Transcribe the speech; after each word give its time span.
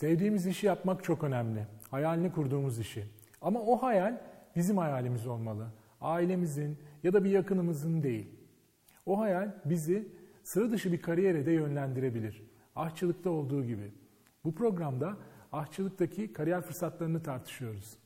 Sevdiğimiz 0.00 0.46
işi 0.46 0.66
yapmak 0.66 1.04
çok 1.04 1.24
önemli. 1.24 1.66
Hayalini 1.90 2.32
kurduğumuz 2.32 2.78
işi. 2.78 3.04
Ama 3.40 3.60
o 3.60 3.76
hayal 3.82 4.20
bizim 4.56 4.78
hayalimiz 4.78 5.26
olmalı. 5.26 5.66
Ailemizin 6.00 6.78
ya 7.02 7.12
da 7.12 7.24
bir 7.24 7.30
yakınımızın 7.30 8.02
değil. 8.02 8.30
O 9.06 9.20
hayal 9.20 9.50
bizi 9.64 10.08
sıra 10.42 10.70
dışı 10.70 10.92
bir 10.92 11.02
kariyere 11.02 11.46
de 11.46 11.52
yönlendirebilir. 11.52 12.42
Aşçılıkta 12.76 13.30
olduğu 13.30 13.64
gibi. 13.64 13.92
Bu 14.44 14.54
programda 14.54 15.16
aşçılıktaki 15.52 16.32
kariyer 16.32 16.60
fırsatlarını 16.60 17.22
tartışıyoruz. 17.22 17.98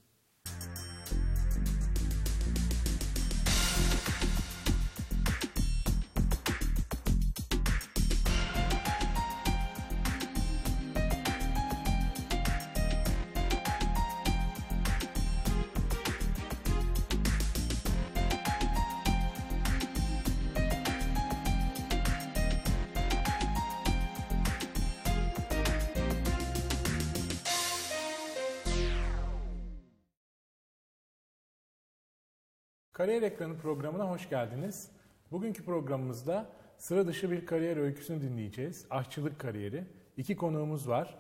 Kariyer 32.95 33.23
Ekranı 33.23 33.57
programına 33.57 34.11
hoş 34.11 34.29
geldiniz. 34.29 34.91
Bugünkü 35.31 35.65
programımızda 35.65 36.47
sıra 36.79 37.07
dışı 37.07 37.31
bir 37.31 37.47
kariyer 37.47 37.77
öyküsünü 37.77 38.23
dinleyeceğiz. 38.23 38.87
Aşçılık 38.91 39.39
kariyeri. 39.39 39.85
İki 40.17 40.37
konuğumuz 40.37 40.89
var. 40.89 41.19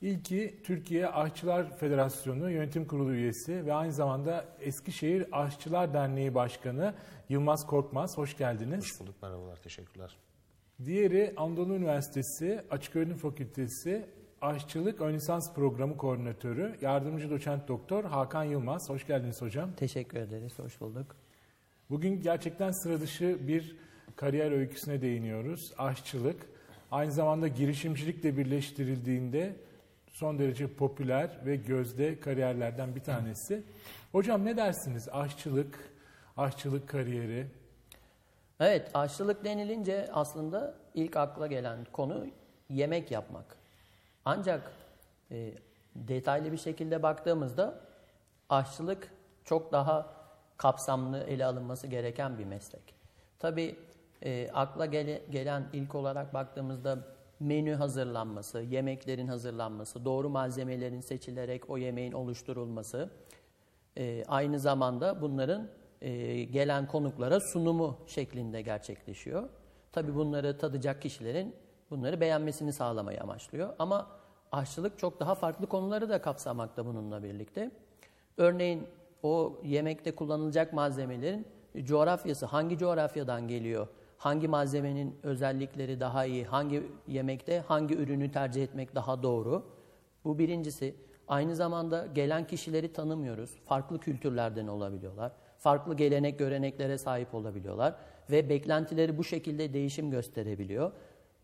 İlki 0.00 0.60
Türkiye 0.64 1.08
Aşçılar 1.08 1.76
Federasyonu 1.76 2.50
Yönetim 2.50 2.86
Kurulu 2.86 3.12
üyesi 3.12 3.66
ve 3.66 3.72
aynı 3.72 3.92
zamanda 3.92 4.44
Eskişehir 4.60 5.26
Aşçılar 5.32 5.94
Derneği 5.94 6.34
Başkanı 6.34 6.94
Yılmaz 7.28 7.66
Korkmaz. 7.66 8.18
Hoş 8.18 8.36
geldiniz. 8.36 8.84
Hoş 8.84 9.00
bulduk, 9.00 9.14
merhabalar, 9.22 9.56
teşekkürler. 9.56 10.16
Diğeri 10.84 11.34
Anadolu 11.36 11.74
Üniversitesi 11.74 12.62
Açık 12.70 12.96
Öğretim 12.96 13.16
Fakültesi 13.16 14.06
Aşçılık 14.42 15.00
Ön 15.00 15.14
Lisans 15.14 15.54
Programı 15.54 15.96
Koordinatörü, 15.96 16.76
Yardımcı 16.80 17.30
Doçent 17.30 17.68
Doktor 17.68 18.04
Hakan 18.04 18.44
Yılmaz. 18.44 18.88
Hoş 18.88 19.06
geldiniz 19.06 19.42
hocam. 19.42 19.72
Teşekkür 19.72 20.18
ederiz, 20.18 20.58
hoş 20.58 20.80
bulduk. 20.80 21.16
Bugün 21.90 22.22
gerçekten 22.22 22.70
sıra 22.70 23.00
dışı 23.00 23.48
bir 23.48 23.76
kariyer 24.16 24.52
öyküsüne 24.52 25.02
değiniyoruz. 25.02 25.72
Aşçılık, 25.78 26.46
aynı 26.90 27.12
zamanda 27.12 27.48
girişimcilikle 27.48 28.36
birleştirildiğinde 28.36 29.56
son 30.12 30.38
derece 30.38 30.66
popüler 30.66 31.38
ve 31.46 31.56
gözde 31.56 32.20
kariyerlerden 32.20 32.94
bir 32.94 33.02
tanesi. 33.02 33.62
Hocam 34.12 34.44
ne 34.44 34.56
dersiniz? 34.56 35.08
Aşçılık, 35.12 35.78
aşçılık 36.36 36.88
kariyeri. 36.88 37.46
Evet, 38.60 38.90
aşçılık 38.94 39.44
denilince 39.44 40.08
aslında 40.12 40.74
ilk 40.94 41.16
akla 41.16 41.46
gelen 41.46 41.86
konu 41.92 42.26
yemek 42.68 43.10
yapmak. 43.10 43.61
Ancak 44.24 44.72
e, 45.30 45.54
detaylı 45.96 46.52
bir 46.52 46.56
şekilde 46.56 47.02
baktığımızda 47.02 47.80
aşçılık 48.48 49.10
çok 49.44 49.72
daha 49.72 50.14
kapsamlı 50.56 51.24
ele 51.24 51.44
alınması 51.44 51.86
gereken 51.86 52.38
bir 52.38 52.44
meslek. 52.44 52.94
Tabi 53.38 53.76
e, 54.22 54.50
akla 54.54 54.86
gele, 54.86 55.22
gelen 55.30 55.64
ilk 55.72 55.94
olarak 55.94 56.34
baktığımızda 56.34 56.98
menü 57.40 57.74
hazırlanması, 57.74 58.60
yemeklerin 58.60 59.26
hazırlanması, 59.26 60.04
doğru 60.04 60.28
malzemelerin 60.28 61.00
seçilerek 61.00 61.70
o 61.70 61.78
yemeğin 61.78 62.12
oluşturulması, 62.12 63.10
e, 63.96 64.24
aynı 64.28 64.58
zamanda 64.58 65.20
bunların 65.20 65.68
e, 66.00 66.42
gelen 66.44 66.86
konuklara 66.86 67.40
sunumu 67.40 67.98
şeklinde 68.06 68.62
gerçekleşiyor. 68.62 69.48
Tabi 69.92 70.14
bunları 70.14 70.58
tadacak 70.58 71.02
kişilerin 71.02 71.54
bunları 71.92 72.20
beğenmesini 72.20 72.72
sağlamayı 72.72 73.20
amaçlıyor. 73.20 73.74
Ama 73.78 74.06
aşçılık 74.52 74.98
çok 74.98 75.20
daha 75.20 75.34
farklı 75.34 75.66
konuları 75.66 76.08
da 76.08 76.22
kapsamakta 76.22 76.86
bununla 76.86 77.22
birlikte. 77.22 77.70
Örneğin 78.36 78.86
o 79.22 79.60
yemekte 79.64 80.14
kullanılacak 80.14 80.72
malzemelerin 80.72 81.46
coğrafyası 81.78 82.46
hangi 82.46 82.78
coğrafyadan 82.78 83.48
geliyor? 83.48 83.88
Hangi 84.18 84.48
malzemenin 84.48 85.18
özellikleri 85.22 86.00
daha 86.00 86.24
iyi? 86.24 86.44
Hangi 86.44 86.82
yemekte 87.08 87.60
hangi 87.60 87.94
ürünü 87.94 88.32
tercih 88.32 88.62
etmek 88.62 88.94
daha 88.94 89.22
doğru? 89.22 89.62
Bu 90.24 90.38
birincisi. 90.38 90.94
Aynı 91.28 91.56
zamanda 91.56 92.06
gelen 92.06 92.46
kişileri 92.46 92.92
tanımıyoruz. 92.92 93.58
Farklı 93.64 94.00
kültürlerden 94.00 94.66
olabiliyorlar. 94.66 95.32
Farklı 95.58 95.96
gelenek 95.96 96.38
göreneklere 96.38 96.98
sahip 96.98 97.34
olabiliyorlar. 97.34 97.94
Ve 98.30 98.48
beklentileri 98.48 99.18
bu 99.18 99.24
şekilde 99.24 99.74
değişim 99.74 100.10
gösterebiliyor. 100.10 100.92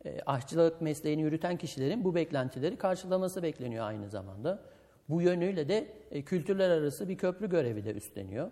E, 0.04 0.20
aşçılık 0.26 0.80
mesleğini 0.80 1.22
yürüten 1.22 1.56
kişilerin 1.56 2.04
bu 2.04 2.14
beklentileri 2.14 2.76
karşılaması 2.76 3.42
bekleniyor 3.42 3.86
aynı 3.86 4.08
zamanda. 4.08 4.62
Bu 5.08 5.22
yönüyle 5.22 5.68
de 5.68 5.88
e, 6.10 6.22
kültürler 6.22 6.70
arası 6.70 7.08
bir 7.08 7.18
köprü 7.18 7.50
görevi 7.50 7.84
de 7.84 7.92
üstleniyor. 7.92 8.50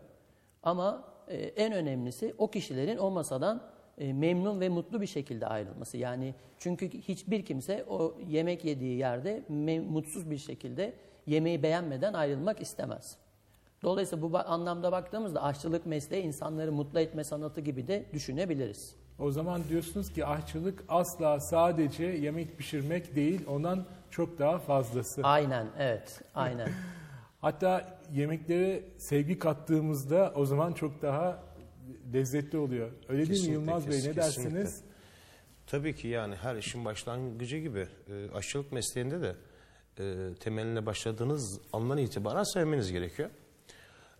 Ama 0.63 1.05
e, 1.29 1.37
en 1.37 1.73
önemlisi 1.73 2.35
o 2.39 2.51
kişilerin 2.51 2.99
o 2.99 3.11
masadan 3.11 3.63
e, 3.99 4.13
memnun 4.13 4.61
ve 4.61 4.69
mutlu 4.69 5.01
bir 5.01 5.07
şekilde 5.07 5.47
ayrılması. 5.47 5.97
Yani 5.97 6.35
çünkü 6.59 6.91
hiçbir 6.91 7.45
kimse 7.45 7.85
o 7.89 8.19
yemek 8.29 8.65
yediği 8.65 8.99
yerde 8.99 9.43
mutsuz 9.89 10.31
bir 10.31 10.39
şekilde 10.39 10.93
yemeği 11.27 11.63
beğenmeden 11.63 12.13
ayrılmak 12.13 12.61
istemez. 12.61 13.17
Dolayısıyla 13.83 14.33
bu 14.33 14.39
anlamda 14.39 14.93
baktığımızda 14.93 15.43
aşçılık 15.43 15.87
mesleği 15.87 16.23
insanları 16.23 16.73
mutlu 16.73 17.01
etme 17.01 17.25
sanatı 17.25 17.61
gibi 17.61 17.89
de 17.89 18.07
düşünebiliriz. 18.13 18.97
O 19.19 19.31
zaman 19.33 19.63
diyorsunuz 19.69 20.13
ki 20.13 20.27
aşçılık 20.27 20.85
asla 20.89 21.41
sadece 21.41 22.05
yemek 22.05 22.59
pişirmek 22.59 23.17
değil, 23.17 23.41
ondan 23.47 23.87
çok 24.11 24.39
daha 24.39 24.59
fazlası. 24.59 25.23
Aynen, 25.23 25.67
evet, 25.79 26.21
aynen. 26.35 26.69
Hatta 27.41 27.99
yemeklere 28.13 28.85
sevgi 28.99 29.39
kattığımızda 29.39 30.33
o 30.35 30.47
zaman 30.47 30.73
çok 30.73 31.03
daha 31.03 31.43
lezzetli 32.13 32.59
oluyor. 32.59 32.91
Öyle 33.09 33.25
kesinlikle, 33.25 33.47
değil 33.47 33.59
mi 33.59 33.67
Yılmaz 33.67 33.89
Bey? 33.91 34.11
Ne 34.11 34.17
dersiniz? 34.17 34.83
Tabii 35.67 35.95
ki 35.95 36.09
yani 36.09 36.37
her 36.37 36.57
işin 36.57 36.85
başlangıcı 36.85 37.57
gibi 37.57 37.89
e, 38.09 38.31
aşçılık 38.35 38.73
mesleğinde 38.73 39.21
de 39.23 39.37
e, 39.99 40.35
temeline 40.35 40.87
başladığınız 40.87 41.61
andan 41.73 41.99
itibaren 41.99 42.43
sevmeniz 42.43 42.93
gerekiyor. 42.93 43.31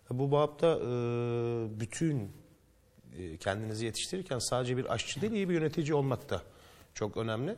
Bu 0.09 0.31
babda 0.31 0.75
e, 0.75 1.79
bütün 1.79 2.31
e, 3.17 3.37
kendinizi 3.37 3.85
yetiştirirken 3.85 4.39
sadece 4.39 4.77
bir 4.77 4.93
aşçı 4.93 5.21
değil 5.21 5.33
iyi 5.33 5.49
bir 5.49 5.53
yönetici 5.53 5.93
olmak 5.93 6.29
da 6.29 6.41
çok 6.93 7.17
önemli. 7.17 7.55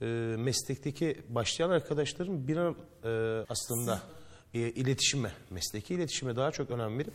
E, 0.00 0.04
meslekteki 0.38 1.18
başlayan 1.28 1.70
arkadaşların 1.70 2.48
bir 2.48 2.56
an 2.56 2.76
e, 3.04 3.08
aslında 3.48 4.02
iletişime, 4.54 5.32
mesleki 5.50 5.94
iletişime 5.94 6.36
daha 6.36 6.50
çok 6.50 6.70
önem 6.70 6.98
verip 6.98 7.14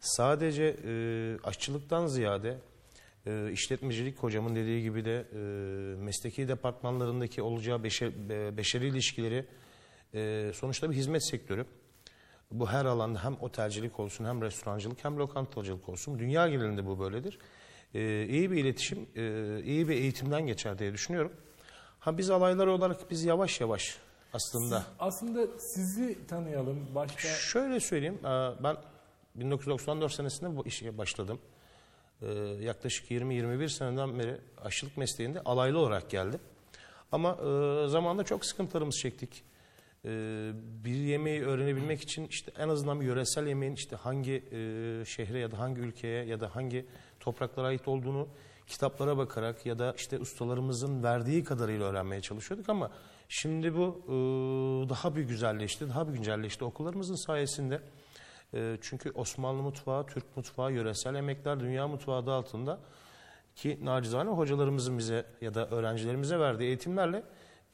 sadece 0.00 0.76
aşçılıktan 1.44 2.06
ziyade 2.06 2.58
işletmecilik 3.52 4.18
hocamın 4.18 4.54
dediği 4.54 4.82
gibi 4.82 5.04
de 5.04 5.24
mesleki 5.98 6.48
departmanlarındaki 6.48 7.42
olacağı 7.42 7.84
beşer, 7.84 8.10
beşeri 8.56 8.86
ilişkileri 8.86 9.46
sonuçta 10.54 10.90
bir 10.90 10.96
hizmet 10.96 11.28
sektörü. 11.28 11.66
Bu 12.50 12.68
her 12.70 12.84
alanda 12.84 13.24
hem 13.24 13.36
otelcilik 13.40 14.00
olsun 14.00 14.24
hem 14.24 14.42
restorancılık 14.42 15.04
hem 15.04 15.16
lokantacılık 15.16 15.88
olsun. 15.88 16.18
Dünya 16.18 16.48
genelinde 16.48 16.86
bu 16.86 16.98
böyledir. 16.98 17.38
Ee, 17.94 18.26
iyi 18.28 18.50
bir 18.50 18.56
iletişim, 18.56 19.08
e, 19.16 19.62
iyi 19.64 19.88
bir 19.88 19.94
eğitimden 19.94 20.46
geçer 20.46 20.78
diye 20.78 20.92
düşünüyorum. 20.92 21.32
Ha 21.98 22.18
biz 22.18 22.30
alaylar 22.30 22.66
olarak 22.66 23.10
biz 23.10 23.24
yavaş 23.24 23.60
yavaş 23.60 23.98
aslında. 24.32 24.78
Siz, 24.78 24.88
aslında 24.98 25.58
sizi 25.58 26.26
tanıyalım 26.26 26.94
başka. 26.94 27.28
Şöyle 27.28 27.80
söyleyeyim 27.80 28.18
ben 28.62 28.76
1994 29.34 30.12
senesinde 30.12 30.56
bu 30.56 30.66
işe 30.66 30.98
başladım. 30.98 31.38
Ee, 32.22 32.26
yaklaşık 32.60 33.10
20-21 33.10 33.68
seneden 33.68 34.18
beri 34.18 34.40
aşçılık 34.64 34.96
mesleğinde 34.96 35.40
alaylı 35.40 35.78
olarak 35.78 36.10
geldim. 36.10 36.40
Ama 37.12 37.30
e, 37.32 37.88
zamanında 37.88 38.24
çok 38.24 38.44
sıkıntılarımız 38.44 38.96
çektik. 38.96 39.44
Ee, 40.06 40.52
bir 40.84 40.94
yemeği 40.94 41.42
öğrenebilmek 41.42 42.00
için 42.00 42.26
işte 42.26 42.52
en 42.58 42.68
azından 42.68 43.00
bir 43.00 43.06
yöresel 43.06 43.46
yemeğin 43.46 43.74
işte 43.74 43.96
hangi 43.96 44.32
e, 44.32 45.04
şehre 45.04 45.38
ya 45.38 45.50
da 45.50 45.58
hangi 45.58 45.80
ülkeye 45.80 46.24
ya 46.24 46.40
da 46.40 46.56
hangi 46.56 46.86
topraklara 47.20 47.66
ait 47.66 47.88
olduğunu 47.88 48.28
kitaplara 48.66 49.18
bakarak 49.18 49.66
ya 49.66 49.78
da 49.78 49.94
işte 49.96 50.18
ustalarımızın 50.18 51.02
verdiği 51.02 51.44
kadarıyla 51.44 51.86
öğrenmeye 51.86 52.20
çalışıyorduk 52.20 52.68
ama 52.68 52.90
şimdi 53.28 53.74
bu 53.74 54.02
e, 54.04 54.12
daha 54.88 55.16
bir 55.16 55.22
güzelleşti, 55.22 55.88
daha 55.88 56.08
bir 56.08 56.12
güncelleşti 56.12 56.64
okullarımızın 56.64 57.14
sayesinde. 57.14 57.80
E, 58.54 58.78
çünkü 58.80 59.10
Osmanlı 59.10 59.62
mutfağı, 59.62 60.06
Türk 60.06 60.36
mutfağı, 60.36 60.72
yöresel 60.72 61.14
yemekler 61.14 61.60
dünya 61.60 61.88
mutfağı 61.88 62.16
adı 62.16 62.32
altında 62.32 62.78
ki 63.56 63.78
nacizane 63.82 64.30
hocalarımızın 64.30 64.98
bize 64.98 65.26
ya 65.40 65.54
da 65.54 65.68
öğrencilerimize 65.68 66.38
verdiği 66.38 66.64
eğitimlerle 66.64 67.22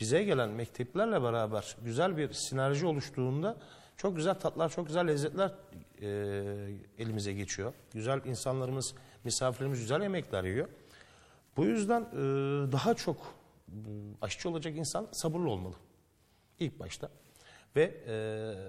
bize 0.02 0.24
gelen 0.24 0.50
mekteplerle 0.50 1.22
beraber 1.22 1.76
güzel 1.84 2.16
bir 2.16 2.32
sinerji 2.32 2.86
oluştuğunda 2.86 3.56
çok 3.96 4.16
güzel 4.16 4.34
tatlar, 4.34 4.68
çok 4.68 4.86
güzel 4.86 5.08
lezzetler 5.08 5.54
e, 6.00 6.08
elimize 6.98 7.32
geçiyor. 7.32 7.72
Güzel 7.92 8.20
insanlarımız, 8.24 8.94
misafirlerimiz 9.24 9.80
güzel 9.80 10.02
yemekler 10.02 10.44
yiyor. 10.44 10.68
Bu 11.56 11.64
yüzden 11.64 12.00
e, 12.00 12.16
daha 12.72 12.94
çok 12.94 13.16
e, 13.68 13.72
aşçı 14.22 14.48
olacak 14.48 14.76
insan 14.76 15.08
sabırlı 15.12 15.50
olmalı. 15.50 15.74
İlk 16.58 16.80
başta. 16.80 17.08
Ve 17.76 17.94
e, 18.06 18.14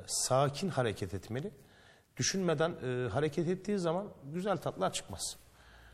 sakin 0.07 0.69
hareket 0.69 1.13
etmeli. 1.13 1.51
Düşünmeden 2.17 2.71
e, 2.71 3.09
hareket 3.09 3.47
ettiği 3.47 3.79
zaman 3.79 4.07
güzel 4.33 4.57
tatlar 4.57 4.93
çıkmaz. 4.93 5.37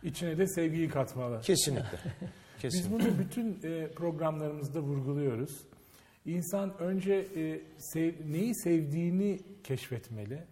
İçine 0.03 0.37
de 0.37 0.47
sevgiyi 0.47 0.89
katmalı. 0.89 1.41
Kesinlikle. 1.41 1.99
Biz 2.63 2.73
Kesinlikle. 2.73 3.05
bunu 3.09 3.19
bütün 3.19 3.57
e, 3.63 3.87
programlarımızda 3.87 4.79
vurguluyoruz. 4.79 5.59
İnsan 6.25 6.77
önce 6.79 7.13
e, 7.35 7.61
sev- 7.77 8.31
neyi 8.31 8.55
sevdiğini 8.55 9.39
keşfetmeli 9.63 10.43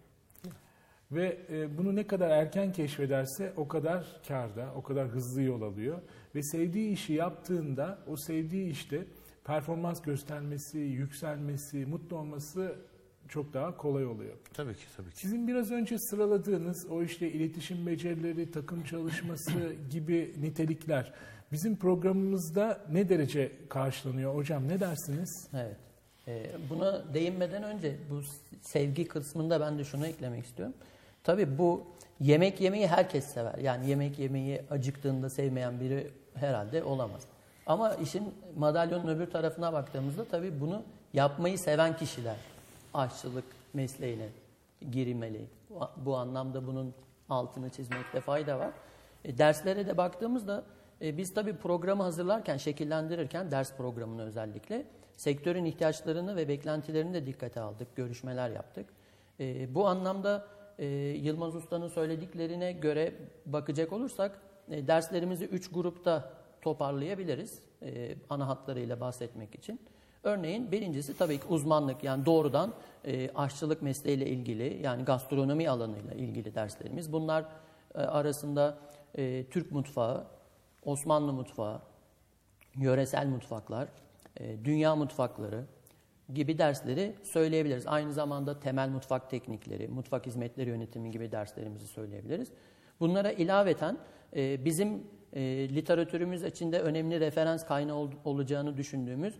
ve 1.12 1.38
e, 1.50 1.78
bunu 1.78 1.96
ne 1.96 2.06
kadar 2.06 2.30
erken 2.30 2.72
keşfederse 2.72 3.52
o 3.56 3.68
kadar 3.68 4.06
karda, 4.28 4.72
o 4.76 4.82
kadar 4.82 5.08
hızlı 5.08 5.42
yol 5.42 5.62
alıyor 5.62 5.98
ve 6.34 6.42
sevdiği 6.42 6.92
işi 6.92 7.12
yaptığında 7.12 7.98
o 8.06 8.16
sevdiği 8.16 8.70
işte 8.70 9.04
performans 9.44 10.02
göstermesi, 10.02 10.78
yükselmesi, 10.78 11.86
mutlu 11.86 12.16
olması 12.16 12.76
çok 13.28 13.52
daha 13.54 13.76
kolay 13.76 14.06
oluyor. 14.06 14.34
Tabii 14.54 14.74
ki 14.74 14.84
tabii 14.96 15.10
ki. 15.10 15.16
Sizin 15.18 15.48
biraz 15.48 15.70
önce 15.70 15.98
sıraladığınız 15.98 16.86
o 16.90 17.02
işte 17.02 17.32
iletişim 17.32 17.86
becerileri, 17.86 18.50
takım 18.50 18.82
çalışması 18.84 19.74
gibi 19.90 20.34
nitelikler 20.40 21.12
bizim 21.52 21.76
programımızda 21.76 22.80
ne 22.92 23.08
derece 23.08 23.52
karşılanıyor 23.68 24.34
hocam 24.34 24.68
ne 24.68 24.80
dersiniz? 24.80 25.48
Evet. 25.54 25.76
Ee, 26.28 26.50
buna 26.70 27.14
değinmeden 27.14 27.62
önce 27.62 27.96
bu 28.10 28.20
sevgi 28.62 29.08
kısmında 29.08 29.60
ben 29.60 29.78
de 29.78 29.84
şunu 29.84 30.06
eklemek 30.06 30.44
istiyorum. 30.44 30.74
Tabii 31.24 31.58
bu 31.58 31.86
yemek 32.20 32.60
yemeyi 32.60 32.86
herkes 32.86 33.24
sever. 33.24 33.54
Yani 33.54 33.90
yemek 33.90 34.18
yemeyi 34.18 34.62
acıktığında 34.70 35.30
sevmeyen 35.30 35.80
biri 35.80 36.10
herhalde 36.34 36.84
olamaz. 36.84 37.22
Ama 37.66 37.94
işin 37.94 38.34
madalyonun 38.56 39.08
öbür 39.08 39.30
tarafına 39.30 39.72
baktığımızda 39.72 40.24
tabii 40.24 40.60
bunu 40.60 40.82
yapmayı 41.12 41.58
seven 41.58 41.96
kişiler 41.96 42.36
aşçılık 42.94 43.44
mesleğine 43.74 44.28
girmeli. 44.92 45.44
Bu, 45.70 45.80
bu 45.96 46.16
anlamda 46.16 46.66
bunun 46.66 46.94
altını 47.28 47.70
çizmekte 47.70 48.20
fayda 48.20 48.58
var. 48.58 48.70
E, 49.24 49.38
derslere 49.38 49.86
de 49.86 49.96
baktığımızda 49.96 50.64
e, 51.02 51.16
biz 51.16 51.34
tabii 51.34 51.56
programı 51.56 52.02
hazırlarken, 52.02 52.56
şekillendirirken 52.56 53.50
ders 53.50 53.76
programını 53.76 54.22
özellikle 54.22 54.86
sektörün 55.16 55.64
ihtiyaçlarını 55.64 56.36
ve 56.36 56.48
beklentilerini 56.48 57.14
de 57.14 57.26
dikkate 57.26 57.60
aldık, 57.60 57.96
görüşmeler 57.96 58.50
yaptık. 58.50 58.86
E, 59.40 59.74
bu 59.74 59.86
anlamda 59.86 60.46
e, 60.78 60.86
Yılmaz 61.22 61.56
Usta'nın 61.56 61.88
söylediklerine 61.88 62.72
göre 62.72 63.14
bakacak 63.46 63.92
olursak 63.92 64.40
e, 64.70 64.86
derslerimizi 64.86 65.44
üç 65.44 65.70
grupta 65.70 66.32
toparlayabiliriz 66.62 67.58
e, 67.82 68.14
ana 68.30 68.48
hatlarıyla 68.48 69.00
bahsetmek 69.00 69.54
için. 69.54 69.80
Örneğin 70.22 70.72
birincisi 70.72 71.16
tabii 71.16 71.38
ki 71.38 71.44
uzmanlık 71.48 72.04
yani 72.04 72.26
doğrudan 72.26 72.74
e, 73.04 73.30
aşçılık 73.34 73.82
mesleğiyle 73.82 74.26
ilgili 74.26 74.82
yani 74.82 75.04
gastronomi 75.04 75.70
alanıyla 75.70 76.14
ilgili 76.14 76.54
derslerimiz. 76.54 77.12
Bunlar 77.12 77.44
e, 77.94 77.98
arasında 77.98 78.78
e, 79.14 79.44
Türk 79.50 79.72
mutfağı, 79.72 80.24
Osmanlı 80.84 81.32
mutfağı, 81.32 81.80
yöresel 82.76 83.26
mutfaklar, 83.26 83.88
e, 84.36 84.64
dünya 84.64 84.96
mutfakları 84.96 85.64
gibi 86.34 86.58
dersleri 86.58 87.14
söyleyebiliriz. 87.22 87.86
Aynı 87.86 88.12
zamanda 88.12 88.60
temel 88.60 88.88
mutfak 88.88 89.30
teknikleri, 89.30 89.88
mutfak 89.88 90.26
hizmetleri 90.26 90.70
yönetimi 90.70 91.10
gibi 91.10 91.32
derslerimizi 91.32 91.86
söyleyebiliriz. 91.86 92.52
Bunlara 93.00 93.32
ilaveten 93.32 93.98
e, 94.36 94.64
bizim 94.64 95.06
e, 95.32 95.40
literatürümüz 95.68 96.42
içinde 96.42 96.80
önemli 96.80 97.20
referans 97.20 97.66
kaynağı 97.66 97.96
ol, 97.96 98.10
olacağını 98.24 98.76
düşündüğümüz 98.76 99.34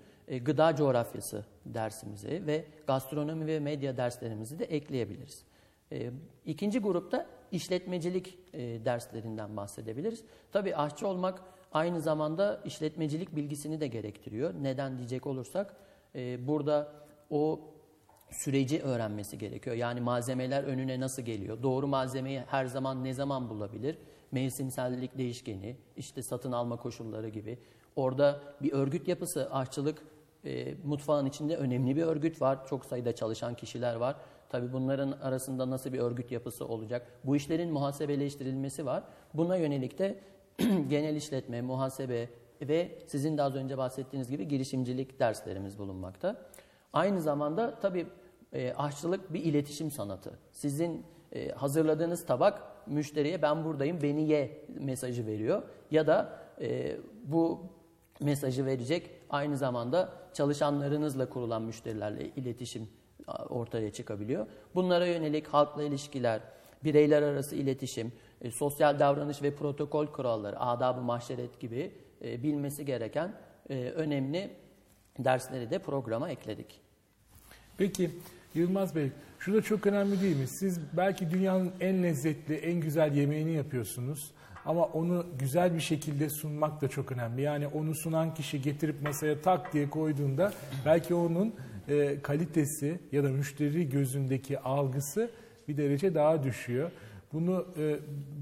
gıda 0.44 0.76
coğrafyası 0.76 1.44
dersimizi 1.66 2.46
ve 2.46 2.64
gastronomi 2.86 3.46
ve 3.46 3.60
medya 3.60 3.96
derslerimizi 3.96 4.58
de 4.58 4.64
ekleyebiliriz. 4.64 5.44
İkinci 6.46 6.78
grupta 6.78 7.26
işletmecilik 7.52 8.38
e, 8.52 8.84
derslerinden 8.84 9.56
bahsedebiliriz. 9.56 10.24
Tabii 10.52 10.76
aşçı 10.76 11.08
olmak 11.08 11.42
aynı 11.72 12.00
zamanda 12.00 12.60
işletmecilik 12.64 13.36
bilgisini 13.36 13.80
de 13.80 13.86
gerektiriyor. 13.86 14.54
Neden 14.62 14.98
diyecek 14.98 15.26
olursak 15.26 15.76
e, 16.14 16.46
burada 16.48 16.92
o 17.30 17.60
süreci 18.30 18.82
öğrenmesi 18.82 19.38
gerekiyor. 19.38 19.76
Yani 19.76 20.00
malzemeler 20.00 20.64
önüne 20.64 21.00
nasıl 21.00 21.22
geliyor? 21.22 21.62
Doğru 21.62 21.86
malzemeyi 21.86 22.40
her 22.40 22.66
zaman 22.66 23.04
ne 23.04 23.14
zaman 23.14 23.50
bulabilir? 23.50 23.98
Mevsimsellik 24.32 25.18
değişkeni, 25.18 25.76
işte 25.96 26.22
satın 26.22 26.52
alma 26.52 26.76
koşulları 26.76 27.28
gibi. 27.28 27.58
Orada 27.96 28.40
bir 28.62 28.72
örgüt 28.72 29.08
yapısı, 29.08 29.54
aşçılık 29.54 30.02
e, 30.44 30.74
mutfağın 30.84 31.26
içinde 31.26 31.56
önemli 31.56 31.96
bir 31.96 32.02
örgüt 32.02 32.42
var. 32.42 32.66
Çok 32.66 32.84
sayıda 32.84 33.14
çalışan 33.14 33.54
kişiler 33.54 33.94
var. 33.94 34.16
Tabii 34.48 34.72
bunların 34.72 35.12
arasında 35.12 35.70
nasıl 35.70 35.92
bir 35.92 35.98
örgüt 35.98 36.32
yapısı 36.32 36.66
olacak? 36.66 37.06
Bu 37.24 37.36
işlerin 37.36 37.72
muhasebeleştirilmesi 37.72 38.86
var. 38.86 39.04
Buna 39.34 39.56
yönelik 39.56 39.98
de 39.98 40.20
genel 40.88 41.16
işletme, 41.16 41.62
muhasebe 41.62 42.28
ve 42.62 42.98
sizin 43.06 43.38
de 43.38 43.42
az 43.42 43.54
önce 43.54 43.78
bahsettiğiniz 43.78 44.30
gibi 44.30 44.48
girişimcilik 44.48 45.20
derslerimiz 45.20 45.78
bulunmakta. 45.78 46.36
Aynı 46.92 47.20
zamanda 47.20 47.80
tabii 47.80 48.06
e, 48.52 48.72
aşçılık 48.72 49.32
bir 49.32 49.44
iletişim 49.44 49.90
sanatı. 49.90 50.38
Sizin 50.52 51.04
e, 51.32 51.48
hazırladığınız 51.48 52.26
tabak 52.26 52.62
müşteriye 52.86 53.42
ben 53.42 53.64
buradayım 53.64 54.02
beni 54.02 54.28
ye 54.28 54.66
mesajı 54.80 55.26
veriyor. 55.26 55.62
Ya 55.90 56.06
da 56.06 56.38
e, 56.60 56.96
bu 57.24 57.60
mesajı 58.20 58.66
verecek 58.66 59.10
aynı 59.30 59.56
zamanda 59.56 60.12
çalışanlarınızla 60.32 61.28
kurulan 61.28 61.62
müşterilerle 61.62 62.28
iletişim 62.28 62.88
ortaya 63.48 63.92
çıkabiliyor. 63.92 64.46
Bunlara 64.74 65.06
yönelik 65.06 65.48
halkla 65.48 65.82
ilişkiler, 65.82 66.40
bireyler 66.84 67.22
arası 67.22 67.56
iletişim, 67.56 68.12
e, 68.42 68.50
sosyal 68.50 68.98
davranış 68.98 69.42
ve 69.42 69.54
protokol 69.54 70.06
kuralları, 70.06 70.60
adab-ı 70.60 71.00
mahşeret 71.00 71.60
gibi 71.60 71.92
e, 72.24 72.42
bilmesi 72.42 72.84
gereken 72.84 73.32
e, 73.70 73.90
önemli 73.90 74.50
dersleri 75.18 75.70
de 75.70 75.78
programa 75.78 76.30
ekledik. 76.30 76.80
Peki 77.78 78.10
Yılmaz 78.54 78.94
Bey, 78.94 79.10
şu 79.38 79.54
da 79.54 79.62
çok 79.62 79.86
önemli 79.86 80.20
değil 80.20 80.36
mi? 80.36 80.48
Siz 80.48 80.80
belki 80.96 81.30
dünyanın 81.30 81.72
en 81.80 82.02
lezzetli, 82.02 82.54
en 82.54 82.80
güzel 82.80 83.14
yemeğini 83.16 83.52
yapıyorsunuz. 83.52 84.30
Ama 84.66 84.84
onu 84.84 85.26
güzel 85.38 85.74
bir 85.74 85.80
şekilde 85.80 86.30
sunmak 86.30 86.82
da 86.82 86.88
çok 86.88 87.12
önemli. 87.12 87.42
Yani 87.42 87.66
onu 87.66 87.94
sunan 87.94 88.34
kişi 88.34 88.62
getirip 88.62 89.02
masaya 89.02 89.42
tak 89.42 89.72
diye 89.72 89.90
koyduğunda 89.90 90.52
belki 90.84 91.14
onun 91.14 91.54
e, 91.88 92.22
kalitesi 92.22 92.98
ya 93.12 93.24
da 93.24 93.28
müşteri 93.28 93.88
gözündeki 93.88 94.58
algısı 94.58 95.30
bir 95.68 95.76
derece 95.76 96.14
daha 96.14 96.42
düşüyor. 96.42 96.90
Bunu 97.32 97.66
e, 97.78 97.96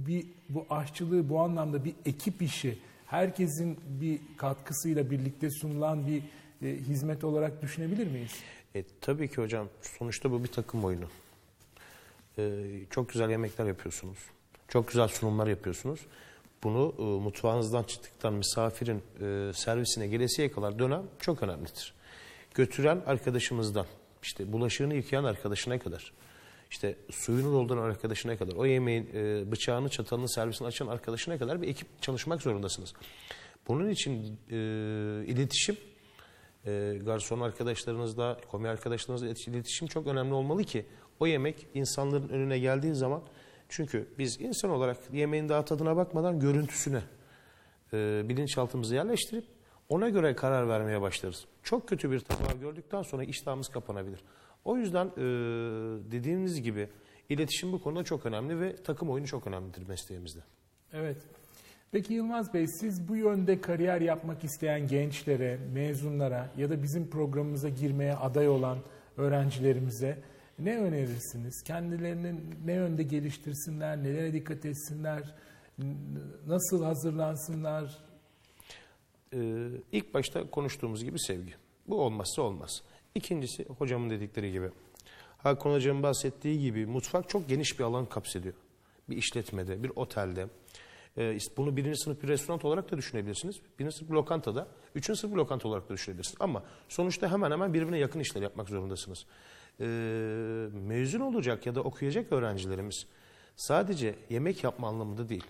bir 0.06 0.26
bu 0.48 0.66
aşçılığı 0.70 1.28
bu 1.28 1.40
anlamda 1.40 1.84
bir 1.84 1.94
ekip 2.04 2.42
işi, 2.42 2.78
herkesin 3.06 3.78
bir 4.00 4.20
katkısıyla 4.36 5.10
birlikte 5.10 5.50
sunulan 5.50 6.06
bir 6.06 6.22
e, 6.62 6.76
hizmet 6.76 7.24
olarak 7.24 7.62
düşünebilir 7.62 8.06
miyiz? 8.06 8.32
E, 8.74 8.84
tabii 9.00 9.28
ki 9.28 9.36
hocam. 9.36 9.68
Sonuçta 9.82 10.30
bu 10.30 10.44
bir 10.44 10.48
takım 10.48 10.84
oyunu. 10.84 11.06
E, 12.38 12.62
çok 12.90 13.08
güzel 13.08 13.30
yemekler 13.30 13.66
yapıyorsunuz. 13.66 14.18
Çok 14.68 14.88
güzel 14.88 15.08
sunumlar 15.08 15.46
yapıyorsunuz. 15.46 16.00
Bunu 16.64 16.94
e, 16.98 17.02
mutfağınızdan 17.02 17.82
çıktıktan 17.82 18.34
misafirin 18.34 19.02
e, 19.20 19.52
servisine 19.54 20.06
gelesiye 20.06 20.50
kadar 20.50 20.78
dönem 20.78 21.02
çok 21.20 21.42
önemlidir. 21.42 21.95
Götüren 22.56 23.02
arkadaşımızdan, 23.06 23.86
işte 24.22 24.52
bulaşığını 24.52 24.94
yıkayan 24.94 25.24
arkadaşına 25.24 25.78
kadar, 25.78 26.12
işte 26.70 26.96
suyunu 27.10 27.52
dolduran 27.52 27.82
arkadaşına 27.82 28.36
kadar, 28.36 28.54
o 28.54 28.66
yemeğin 28.66 29.10
e, 29.14 29.52
bıçağını, 29.52 29.88
çatalını, 29.88 30.28
servisini 30.28 30.68
açan 30.68 30.86
arkadaşına 30.86 31.38
kadar 31.38 31.62
bir 31.62 31.68
ekip 31.68 32.02
çalışmak 32.02 32.42
zorundasınız. 32.42 32.94
Bunun 33.68 33.88
için 33.88 34.38
e, 34.50 34.56
iletişim, 35.26 35.76
e, 36.66 36.98
garson 37.04 37.40
arkadaşlarınızla, 37.40 38.40
komi 38.50 38.68
arkadaşlarınızla 38.68 39.50
iletişim 39.52 39.88
çok 39.88 40.06
önemli 40.06 40.34
olmalı 40.34 40.64
ki 40.64 40.86
o 41.20 41.26
yemek 41.26 41.66
insanların 41.74 42.28
önüne 42.28 42.58
geldiği 42.58 42.94
zaman 42.94 43.22
çünkü 43.68 44.08
biz 44.18 44.40
insan 44.40 44.70
olarak 44.70 44.96
yemeğin 45.12 45.48
daha 45.48 45.64
tadına 45.64 45.96
bakmadan 45.96 46.40
görüntüsüne 46.40 47.02
e, 47.92 48.22
bilinçaltımızı 48.28 48.94
yerleştirip 48.94 49.55
ona 49.88 50.08
göre 50.08 50.36
karar 50.36 50.68
vermeye 50.68 51.00
başlarız. 51.00 51.44
Çok 51.62 51.88
kötü 51.88 52.10
bir 52.10 52.20
tabağı 52.20 52.60
gördükten 52.60 53.02
sonra 53.02 53.24
iştahımız 53.24 53.68
kapanabilir. 53.68 54.20
O 54.64 54.76
yüzden 54.76 55.06
e, 55.06 55.22
dediğimiz 56.10 56.62
gibi 56.62 56.88
iletişim 57.28 57.72
bu 57.72 57.82
konuda 57.82 58.04
çok 58.04 58.26
önemli 58.26 58.60
ve 58.60 58.76
takım 58.76 59.10
oyunu 59.10 59.26
çok 59.26 59.46
önemlidir 59.46 59.88
mesleğimizde. 59.88 60.40
Evet. 60.92 61.16
Peki 61.92 62.14
Yılmaz 62.14 62.54
Bey 62.54 62.66
siz 62.66 63.08
bu 63.08 63.16
yönde 63.16 63.60
kariyer 63.60 64.00
yapmak 64.00 64.44
isteyen 64.44 64.88
gençlere, 64.88 65.58
mezunlara 65.74 66.50
ya 66.56 66.70
da 66.70 66.82
bizim 66.82 67.10
programımıza 67.10 67.68
girmeye 67.68 68.14
aday 68.14 68.48
olan 68.48 68.78
öğrencilerimize 69.16 70.18
ne 70.58 70.78
önerirsiniz? 70.78 71.62
Kendilerini 71.62 72.34
ne 72.64 72.72
yönde 72.72 73.02
geliştirsinler, 73.02 73.98
nelere 73.98 74.32
dikkat 74.32 74.64
etsinler, 74.64 75.34
nasıl 76.46 76.84
hazırlansınlar? 76.84 77.98
Ee, 79.36 79.68
ilk 79.92 80.14
başta 80.14 80.50
konuştuğumuz 80.50 81.04
gibi 81.04 81.18
sevgi. 81.18 81.54
Bu 81.88 82.00
olmazsa 82.00 82.42
olmaz. 82.42 82.82
İkincisi 83.14 83.64
hocamın 83.64 84.10
dedikleri 84.10 84.52
gibi. 84.52 84.70
Hakan 85.38 85.72
hocamın 85.72 86.02
bahsettiği 86.02 86.60
gibi 86.60 86.86
mutfak 86.86 87.28
çok 87.28 87.48
geniş 87.48 87.78
bir 87.78 87.84
alan 87.84 88.06
kapsediyor. 88.06 88.54
Bir 89.08 89.16
işletmede, 89.16 89.82
bir 89.82 89.92
otelde. 89.96 90.48
Ee, 91.18 91.38
bunu 91.56 91.76
birinci 91.76 91.98
sınıf 91.98 92.22
bir 92.22 92.28
restoran 92.28 92.60
olarak 92.66 92.92
da 92.92 92.96
düşünebilirsiniz. 92.96 93.60
Birinci 93.78 93.96
sınıf 93.96 94.10
bir 94.10 94.14
lokantada, 94.14 94.68
üçüncü 94.94 95.20
sınıf 95.20 95.34
bir 95.34 95.38
lokanta 95.38 95.68
olarak 95.68 95.88
da 95.88 95.94
düşünebilirsiniz. 95.94 96.36
Ama 96.40 96.62
sonuçta 96.88 97.32
hemen 97.32 97.50
hemen 97.50 97.74
birbirine 97.74 97.98
yakın 97.98 98.20
işler 98.20 98.42
yapmak 98.42 98.68
zorundasınız. 98.68 99.26
Ee, 99.80 99.84
mezun 100.72 101.20
olacak 101.20 101.66
ya 101.66 101.74
da 101.74 101.80
okuyacak 101.80 102.32
öğrencilerimiz 102.32 103.06
sadece 103.56 104.14
yemek 104.30 104.64
yapma 104.64 104.88
anlamında 104.88 105.28
değil. 105.28 105.44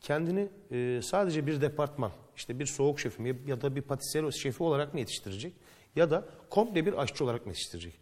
Kendini 0.00 0.48
e, 0.70 1.00
sadece 1.02 1.46
bir 1.46 1.60
departman, 1.60 2.12
işte 2.36 2.58
bir 2.58 2.66
soğuk 2.66 3.00
şefi 3.00 3.22
mi 3.22 3.38
ya 3.46 3.60
da 3.60 3.76
bir 3.76 3.82
patisserie 3.82 4.32
şefi 4.32 4.62
olarak 4.62 4.94
mı 4.94 5.00
yetiştirecek? 5.00 5.52
Ya 5.96 6.10
da 6.10 6.28
komple 6.50 6.86
bir 6.86 7.02
aşçı 7.02 7.24
olarak 7.24 7.46
mı 7.46 7.52
yetiştirecek? 7.52 7.94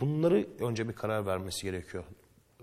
Bunları 0.00 0.46
önce 0.60 0.88
bir 0.88 0.92
karar 0.92 1.26
vermesi 1.26 1.62
gerekiyor. 1.62 2.04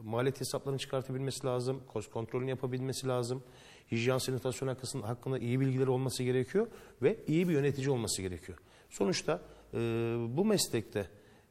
Maliyet 0.04 0.42
hesaplarını 0.42 0.80
çıkartabilmesi 0.80 1.48
lazım, 1.48 1.84
kost 1.88 2.12
kontrolünü 2.12 2.50
yapabilmesi 2.50 3.08
lazım. 3.08 3.44
Hijyen 3.92 4.18
sanitasyon 4.18 5.02
hakkında 5.02 5.40
iyi 5.40 5.60
bilgileri 5.60 5.90
olması 5.90 6.24
gerekiyor 6.24 6.68
ve 7.02 7.18
iyi 7.28 7.48
bir 7.48 7.54
yönetici 7.54 7.90
olması 7.90 8.22
gerekiyor. 8.22 8.58
Sonuçta 8.90 9.42
e, 9.74 9.78
bu 10.30 10.46
meslekte 10.46 11.08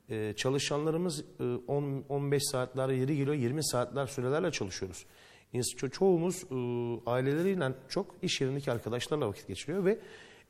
e, 0.08 0.34
çalışanlarımız 0.36 1.24
e, 1.40 1.44
10, 1.66 2.04
15 2.08 2.42
saatler, 2.50 2.88
yeri 2.88 3.16
geliyor 3.16 3.36
20 3.36 3.64
saatler 3.64 4.06
sürelerle 4.06 4.50
çalışıyoruz. 4.50 5.06
Ço 5.62 5.88
çoğumuz 5.88 6.42
e, 6.42 6.54
aileleriyle 7.10 7.72
çok 7.88 8.14
iş 8.22 8.40
yerindeki 8.40 8.72
arkadaşlarla 8.72 9.28
vakit 9.28 9.48
geçiriyor 9.48 9.84
ve 9.84 9.98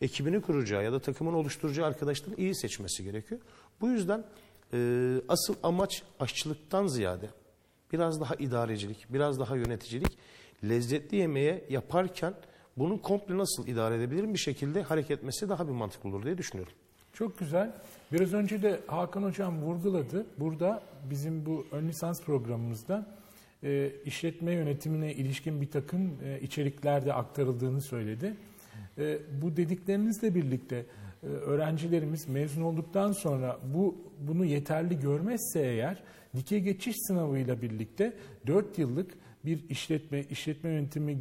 ekibini 0.01 0.41
kuracağı 0.41 0.85
ya 0.85 0.93
da 0.93 0.99
takımını 0.99 1.37
oluşturacağı 1.37 1.87
arkadaşların 1.87 2.37
iyi 2.37 2.55
seçmesi 2.55 3.05
gerekiyor. 3.05 3.41
Bu 3.81 3.89
yüzden 3.89 4.25
e, 4.73 4.79
asıl 5.29 5.55
amaç 5.63 6.03
aşçılıktan 6.21 6.87
ziyade 6.87 7.29
biraz 7.93 8.21
daha 8.21 8.35
idarecilik, 8.35 9.07
biraz 9.11 9.41
daha 9.41 9.57
yöneticilik, 9.57 10.19
lezzetli 10.65 11.17
yemeğe 11.17 11.65
yaparken 11.71 12.35
bunun 12.77 12.99
komple 12.99 13.39
nasıl 13.39 13.67
idare 13.67 13.95
edebilirim 13.95 14.35
bir 14.35 14.39
şekilde 14.39 14.83
hareket 14.83 15.19
etmesi 15.19 15.49
daha 15.49 15.69
bir 15.69 15.73
mantıklı 15.73 16.09
olur 16.09 16.23
diye 16.23 16.39
düşünüyorum. 16.39 16.73
Çok 17.13 17.39
güzel. 17.39 17.73
Biraz 18.13 18.33
önce 18.33 18.63
de 18.63 18.81
Hakan 18.87 19.23
Hocam 19.23 19.63
vurguladı. 19.63 20.27
Burada 20.39 20.83
bizim 21.11 21.47
bu 21.47 21.67
ön 21.73 21.89
lisans 21.89 22.23
programımızda 22.23 23.07
e, 23.65 23.93
işletme 24.05 24.53
yönetimine 24.53 25.13
ilişkin 25.13 25.61
bir 25.61 25.71
takım 25.71 26.19
e, 26.25 26.41
içerikler 26.41 27.07
de 27.07 27.13
aktarıldığını 27.13 27.81
söyledi. 27.81 28.35
E, 28.99 29.19
bu 29.43 29.57
dediklerinizle 29.57 30.35
birlikte 30.35 30.87
e, 31.23 31.27
öğrencilerimiz 31.27 32.29
mezun 32.29 32.63
olduktan 32.63 33.13
sonra 33.13 33.59
bu 33.75 33.97
bunu 34.21 34.45
yeterli 34.45 35.01
görmezse 35.01 35.61
eğer 35.61 36.03
dikey 36.37 36.61
geçiş 36.61 36.97
sınavıyla 36.99 37.63
birlikte 37.63 38.13
4 38.47 38.79
yıllık 38.79 39.15
bir 39.45 39.69
işletme, 39.69 40.21
işletme 40.23 40.71
yönetimi 40.71 41.19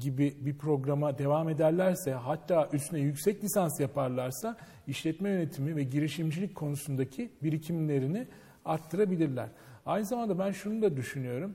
gibi 0.00 0.34
bir 0.40 0.58
programa 0.58 1.18
devam 1.18 1.48
ederlerse 1.48 2.12
hatta 2.12 2.68
üstüne 2.72 3.00
yüksek 3.00 3.44
lisans 3.44 3.80
yaparlarsa 3.80 4.56
işletme 4.86 5.30
yönetimi 5.30 5.76
ve 5.76 5.82
girişimcilik 5.82 6.54
konusundaki 6.54 7.30
birikimlerini 7.42 8.26
arttırabilirler. 8.64 9.48
Aynı 9.86 10.04
zamanda 10.04 10.38
ben 10.38 10.50
şunu 10.50 10.82
da 10.82 10.96
düşünüyorum. 10.96 11.54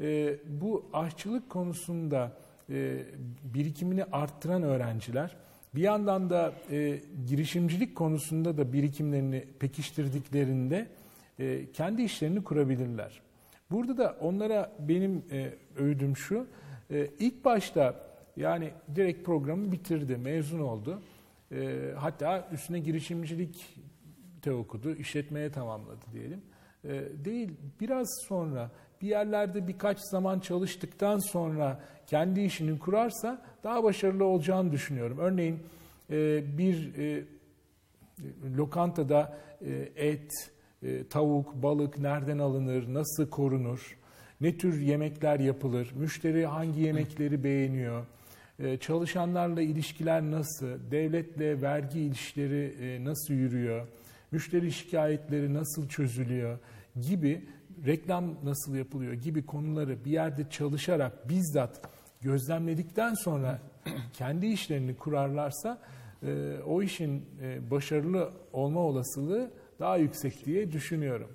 E, 0.00 0.36
bu 0.46 0.90
aşçılık 0.92 1.50
konusunda 1.50 2.32
e, 2.70 3.04
birikimini 3.44 4.04
arttıran 4.04 4.62
öğrenciler 4.62 5.36
bir 5.74 5.82
yandan 5.82 6.30
da 6.30 6.52
e, 6.70 7.00
girişimcilik 7.26 7.94
konusunda 7.94 8.58
da 8.58 8.72
birikimlerini 8.72 9.44
pekiştirdiklerinde 9.58 10.86
e, 11.38 11.72
kendi 11.72 12.02
işlerini 12.02 12.44
kurabilirler. 12.44 13.20
Burada 13.70 13.98
da 13.98 14.16
onlara 14.20 14.72
benim 14.78 15.24
e, 15.32 15.54
öğüdüm 15.76 16.16
şu, 16.16 16.46
e, 16.90 17.08
ilk 17.18 17.44
başta 17.44 17.94
yani 18.36 18.70
direkt 18.94 19.26
programı 19.26 19.72
bitirdi, 19.72 20.16
mezun 20.16 20.60
oldu. 20.60 21.02
E, 21.52 21.92
hatta 21.96 22.48
üstüne 22.52 22.78
girişimcilik 22.78 23.76
de 24.44 24.52
okudu, 24.52 24.94
işletmeye 24.94 25.52
tamamladı 25.52 26.04
diyelim. 26.12 26.42
E, 26.84 27.02
değil, 27.24 27.50
biraz 27.80 28.08
sonra 28.28 28.70
bir 29.02 29.08
yerlerde 29.08 29.68
birkaç 29.68 29.98
zaman 29.98 30.40
çalıştıktan 30.40 31.18
sonra 31.18 31.80
kendi 32.06 32.40
işini 32.40 32.78
kurarsa 32.78 33.42
daha 33.64 33.84
başarılı 33.84 34.24
olacağını 34.24 34.72
düşünüyorum. 34.72 35.18
Örneğin 35.18 35.58
e, 36.10 36.42
bir 36.58 36.98
e, 36.98 37.24
lokantada 38.56 39.38
e, 39.66 40.06
et, 40.08 40.50
tavuk, 41.10 41.62
balık 41.62 41.98
nereden 41.98 42.38
alınır, 42.38 42.94
nasıl 42.94 43.30
korunur, 43.30 43.96
ne 44.40 44.56
tür 44.56 44.80
yemekler 44.80 45.40
yapılır, 45.40 45.92
müşteri 45.94 46.46
hangi 46.46 46.80
yemekleri 46.80 47.44
beğeniyor, 47.44 48.06
çalışanlarla 48.80 49.62
ilişkiler 49.62 50.22
nasıl, 50.22 50.66
devletle 50.90 51.62
vergi 51.62 52.00
ilişkileri 52.00 53.04
nasıl 53.04 53.34
yürüyor, 53.34 53.86
müşteri 54.32 54.72
şikayetleri 54.72 55.54
nasıl 55.54 55.88
çözülüyor 55.88 56.58
gibi 57.08 57.42
reklam 57.86 58.34
nasıl 58.44 58.74
yapılıyor 58.74 59.12
gibi 59.12 59.46
konuları 59.46 60.04
bir 60.04 60.10
yerde 60.10 60.50
çalışarak 60.50 61.28
bizzat 61.28 61.80
gözlemledikten 62.20 63.14
sonra 63.14 63.58
kendi 64.12 64.46
işlerini 64.46 64.96
kurarlarsa 64.96 65.78
e, 66.22 66.56
o 66.66 66.82
işin 66.82 67.24
e, 67.42 67.70
başarılı 67.70 68.30
olma 68.52 68.80
olasılığı 68.80 69.50
daha 69.80 69.96
yüksek 69.96 70.46
diye 70.46 70.72
düşünüyorum. 70.72 71.28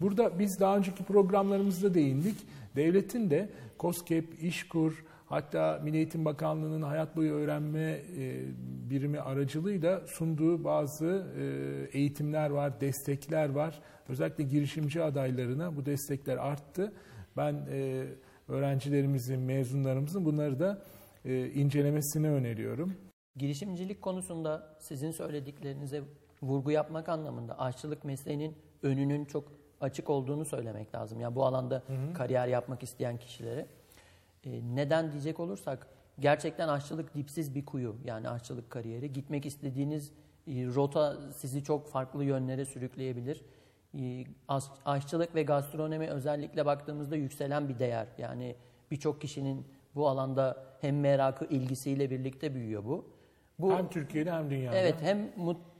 Burada 0.00 0.38
biz 0.38 0.60
daha 0.60 0.76
önceki 0.76 1.04
programlarımızda 1.04 1.94
değindik. 1.94 2.36
Devletin 2.76 3.30
de 3.30 3.48
COSGAP, 3.78 4.42
İşkur, 4.42 5.04
hatta 5.30 5.80
Milli 5.82 5.96
Eğitim 5.96 6.24
Bakanlığı'nın 6.24 6.82
hayat 6.82 7.16
boyu 7.16 7.32
öğrenme 7.32 8.02
e, 8.18 8.44
birimi 8.90 9.20
aracılığıyla 9.20 10.06
sunduğu 10.06 10.64
bazı 10.64 11.26
e, 11.38 11.98
eğitimler 11.98 12.50
var, 12.50 12.80
destekler 12.80 13.48
var. 13.48 13.80
Özellikle 14.08 14.44
girişimci 14.44 15.02
adaylarına 15.02 15.76
bu 15.76 15.86
destekler 15.86 16.36
arttı. 16.36 16.92
Ben 17.36 17.66
e, 17.72 18.04
öğrencilerimizin, 18.48 19.40
mezunlarımızın 19.40 20.24
bunları 20.24 20.60
da 20.60 20.82
incelemesini 21.54 22.30
öneriyorum. 22.30 22.94
Girişimcilik 23.36 24.02
konusunda 24.02 24.76
sizin 24.78 25.10
söylediklerinize 25.10 26.02
vurgu 26.42 26.70
yapmak 26.70 27.08
anlamında 27.08 27.58
aşçılık 27.58 28.04
mesleğinin 28.04 28.56
önünün 28.82 29.24
çok 29.24 29.52
açık 29.80 30.10
olduğunu 30.10 30.44
söylemek 30.44 30.94
lazım. 30.94 31.20
Yani 31.20 31.34
bu 31.34 31.46
alanda 31.46 31.82
hı 31.86 31.92
hı. 31.92 32.14
kariyer 32.14 32.48
yapmak 32.48 32.82
isteyen 32.82 33.16
kişilere. 33.16 33.66
E, 34.44 34.60
neden 34.74 35.12
diyecek 35.12 35.40
olursak 35.40 35.86
gerçekten 36.18 36.68
aşçılık 36.68 37.14
dipsiz 37.14 37.54
bir 37.54 37.64
kuyu. 37.64 37.96
Yani 38.04 38.28
aşçılık 38.28 38.70
kariyeri. 38.70 39.12
Gitmek 39.12 39.46
istediğiniz 39.46 40.12
e, 40.46 40.66
rota 40.66 41.32
sizi 41.32 41.64
çok 41.64 41.88
farklı 41.88 42.24
yönlere 42.24 42.64
sürükleyebilir. 42.64 43.44
E, 43.98 44.24
aşçılık 44.84 45.34
ve 45.34 45.42
gastronomi 45.42 46.08
özellikle 46.08 46.66
baktığımızda 46.66 47.16
yükselen 47.16 47.68
bir 47.68 47.78
değer. 47.78 48.06
Yani 48.18 48.56
birçok 48.90 49.20
kişinin 49.20 49.66
bu 49.94 50.08
alanda 50.08 50.64
hem 50.80 51.00
merakı, 51.00 51.44
ilgisiyle 51.44 52.10
birlikte 52.10 52.54
büyüyor 52.54 52.84
bu. 52.84 53.04
bu 53.58 53.72
hem 53.72 53.88
Türkiye'de 53.88 54.32
hem 54.32 54.50
dünyada. 54.50 54.76
Evet, 54.76 54.94
hem 55.02 55.30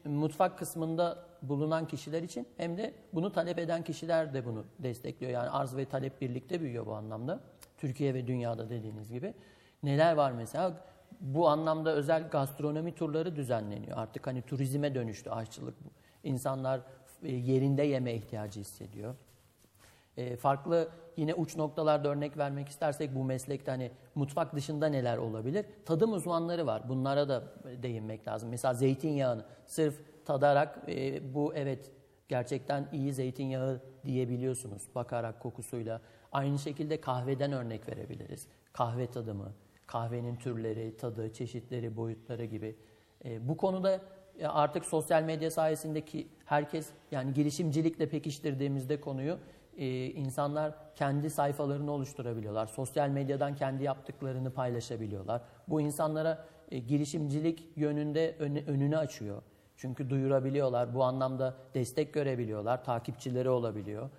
mutfak 0.04 0.58
kısmında 0.58 1.30
bulunan 1.42 1.86
kişiler 1.86 2.22
için 2.22 2.46
hem 2.56 2.76
de 2.76 2.94
bunu 3.12 3.32
talep 3.32 3.58
eden 3.58 3.84
kişiler 3.84 4.34
de 4.34 4.44
bunu 4.44 4.64
destekliyor. 4.78 5.32
Yani 5.32 5.50
arz 5.50 5.76
ve 5.76 5.84
talep 5.84 6.20
birlikte 6.20 6.60
büyüyor 6.60 6.86
bu 6.86 6.94
anlamda. 6.94 7.40
Türkiye 7.80 8.14
ve 8.14 8.26
dünyada 8.26 8.70
dediğiniz 8.70 9.12
gibi. 9.12 9.34
Neler 9.82 10.14
var 10.14 10.32
mesela? 10.32 10.74
Bu 11.20 11.48
anlamda 11.48 11.92
özel 11.92 12.28
gastronomi 12.28 12.94
turları 12.94 13.36
düzenleniyor. 13.36 13.98
Artık 13.98 14.26
hani 14.26 14.42
turizme 14.42 14.94
dönüştü 14.94 15.30
aşçılık. 15.30 15.74
İnsanlar 16.24 16.80
e, 17.22 17.32
yerinde 17.32 17.82
yeme 17.82 18.14
ihtiyacı 18.14 18.60
hissediyor. 18.60 19.14
E, 20.16 20.36
farklı 20.36 20.88
yine 21.16 21.34
uç 21.34 21.56
noktalarda 21.56 22.08
örnek 22.08 22.38
vermek 22.38 22.68
istersek 22.68 23.14
bu 23.14 23.24
meslekte 23.24 23.70
hani 23.70 23.90
mutfak 24.14 24.54
dışında 24.54 24.86
neler 24.86 25.16
olabilir? 25.16 25.66
Tadım 25.84 26.12
uzmanları 26.12 26.66
var. 26.66 26.88
Bunlara 26.88 27.28
da 27.28 27.42
değinmek 27.82 28.28
lazım. 28.28 28.48
Mesela 28.50 28.74
zeytinyağını 28.74 29.44
sırf 29.66 29.94
tadarak 30.24 30.78
e, 30.88 31.34
bu 31.34 31.54
evet 31.54 31.90
gerçekten 32.28 32.88
iyi 32.92 33.12
zeytinyağı 33.12 33.80
diyebiliyorsunuz 34.04 34.82
bakarak 34.94 35.40
kokusuyla. 35.40 36.00
Aynı 36.32 36.58
şekilde 36.58 37.00
kahveden 37.00 37.52
örnek 37.52 37.88
verebiliriz. 37.88 38.46
Kahve 38.72 39.06
tadımı, 39.06 39.52
kahvenin 39.86 40.36
türleri, 40.36 40.96
tadı, 40.96 41.32
çeşitleri, 41.32 41.96
boyutları 41.96 42.44
gibi. 42.44 42.76
E, 43.24 43.48
bu 43.48 43.56
konuda 43.56 44.00
e, 44.38 44.46
artık 44.46 44.84
sosyal 44.84 45.22
medya 45.22 45.50
sayesindeki 45.50 46.28
herkes 46.44 46.90
yani 47.10 47.34
girişimcilikle 47.34 48.08
pekiştirdiğimizde 48.08 49.00
konuyu 49.00 49.38
e, 49.78 50.06
insanlar 50.06 50.74
kendi 50.94 51.30
sayfalarını 51.30 51.92
oluşturabiliyorlar. 51.92 52.66
Sosyal 52.66 53.08
medyadan 53.08 53.54
kendi 53.54 53.84
yaptıklarını 53.84 54.50
paylaşabiliyorlar. 54.52 55.42
Bu 55.68 55.80
insanlara 55.80 56.46
e, 56.70 56.78
girişimcilik 56.78 57.68
yönünde 57.76 58.36
ön- 58.38 58.66
önünü 58.66 58.96
açıyor. 58.96 59.42
Çünkü 59.76 60.10
duyurabiliyorlar, 60.10 60.94
bu 60.94 61.04
anlamda 61.04 61.56
destek 61.74 62.14
görebiliyorlar, 62.14 62.84
takipçileri 62.84 63.48
olabiliyor. 63.50 64.10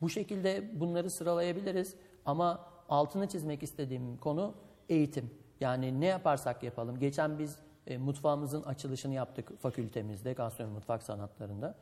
Bu 0.00 0.08
şekilde 0.08 0.80
bunları 0.80 1.10
sıralayabiliriz 1.10 1.94
ama 2.24 2.66
altını 2.88 3.28
çizmek 3.28 3.62
istediğim 3.62 4.16
konu 4.16 4.54
eğitim. 4.88 5.30
Yani 5.60 6.00
ne 6.00 6.06
yaparsak 6.06 6.62
yapalım. 6.62 6.98
Geçen 6.98 7.38
biz 7.38 7.58
e, 7.86 7.98
mutfağımızın 7.98 8.62
açılışını 8.62 9.14
yaptık 9.14 9.60
fakültemizde, 9.60 10.32
gastronomi 10.32 10.74
mutfak 10.74 11.02
sanatlarında. 11.02 11.74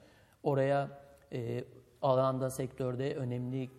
Oraya 0.42 1.00
e, 1.32 1.64
alanda, 2.02 2.50
sektörde 2.50 3.14
önemli 3.14 3.70